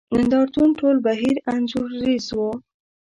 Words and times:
نند 0.13 0.33
ارتون 0.41 0.69
ټول 0.79 0.95
بهیر 1.05 1.35
انځوریز 1.53 2.25
وو. 2.37 2.49